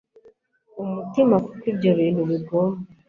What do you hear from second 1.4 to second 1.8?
kuko